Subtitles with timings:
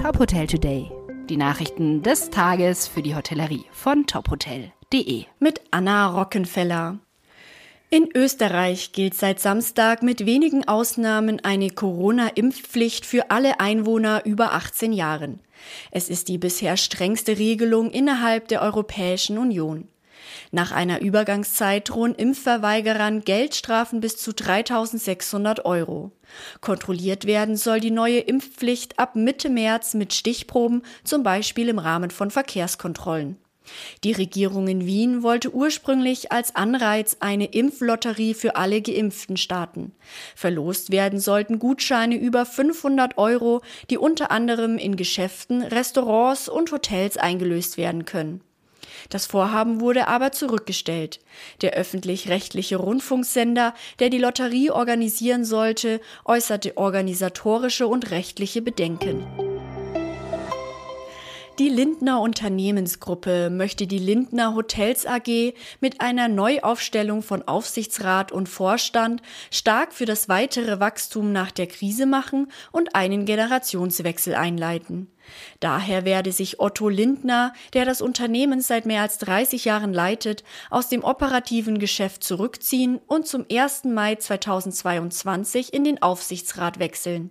[0.00, 0.90] Top Hotel Today.
[1.28, 5.24] Die Nachrichten des Tages für die Hotellerie von tophotel.de.
[5.40, 6.98] Mit Anna Rockenfeller.
[7.90, 14.94] In Österreich gilt seit Samstag mit wenigen Ausnahmen eine Corona-Impfpflicht für alle Einwohner über 18
[14.94, 15.40] Jahren.
[15.90, 19.86] Es ist die bisher strengste Regelung innerhalb der Europäischen Union.
[20.50, 26.12] Nach einer Übergangszeit drohen Impfverweigerern Geldstrafen bis zu 3600 Euro.
[26.60, 32.10] Kontrolliert werden soll die neue Impfpflicht ab Mitte März mit Stichproben, zum Beispiel im Rahmen
[32.10, 33.36] von Verkehrskontrollen.
[34.04, 39.92] Die Regierung in Wien wollte ursprünglich als Anreiz eine Impflotterie für alle Geimpften starten.
[40.34, 47.16] Verlost werden sollten Gutscheine über 500 Euro, die unter anderem in Geschäften, Restaurants und Hotels
[47.16, 48.40] eingelöst werden können.
[49.08, 51.20] Das Vorhaben wurde aber zurückgestellt.
[51.62, 59.49] Der öffentlich-rechtliche Rundfunksender, der die Lotterie organisieren sollte, äußerte organisatorische und rechtliche Bedenken.
[61.60, 69.20] Die Lindner Unternehmensgruppe möchte die Lindner Hotels AG mit einer Neuaufstellung von Aufsichtsrat und Vorstand
[69.50, 75.10] stark für das weitere Wachstum nach der Krise machen und einen Generationswechsel einleiten.
[75.60, 80.88] Daher werde sich Otto Lindner, der das Unternehmen seit mehr als 30 Jahren leitet, aus
[80.88, 83.84] dem operativen Geschäft zurückziehen und zum 1.
[83.84, 87.28] Mai 2022 in den Aufsichtsrat wechseln.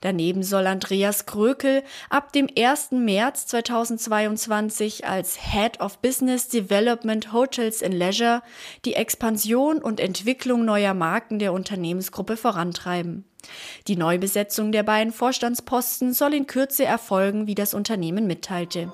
[0.00, 2.92] Daneben soll Andreas Krökel ab dem 1.
[2.92, 8.42] März 2022 als Head of Business Development Hotels and Leisure
[8.84, 13.24] die Expansion und Entwicklung neuer Marken der Unternehmensgruppe vorantreiben.
[13.86, 18.90] Die Neubesetzung der beiden Vorstandsposten soll in Kürze erfolgen, wie das Unternehmen mitteilte.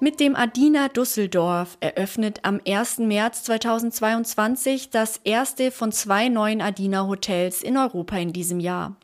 [0.00, 2.98] Mit dem Adina Düsseldorf eröffnet am 1.
[2.98, 8.94] März 2022 das erste von zwei neuen Adina Hotels in Europa in diesem Jahr.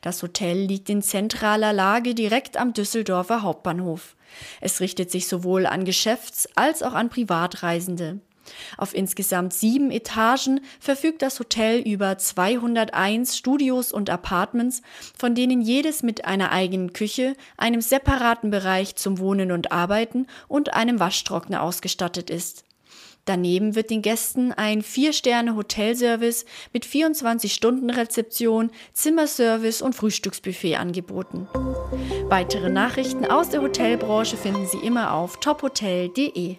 [0.00, 4.14] Das Hotel liegt in zentraler Lage direkt am Düsseldorfer Hauptbahnhof.
[4.60, 8.20] Es richtet sich sowohl an Geschäfts- als auch an Privatreisende.
[8.76, 14.82] Auf insgesamt sieben Etagen verfügt das Hotel über 201 Studios und Apartments,
[15.16, 20.74] von denen jedes mit einer eigenen Küche, einem separaten Bereich zum Wohnen und Arbeiten und
[20.74, 22.64] einem Waschtrockner ausgestattet ist.
[23.24, 26.44] Daneben wird den Gästen ein Vier-Sterne-Hotelservice
[26.74, 31.48] mit 24-Stunden-Rezeption, Zimmerservice und Frühstücksbuffet angeboten.
[32.28, 36.58] Weitere Nachrichten aus der Hotelbranche finden Sie immer auf tophotel.de.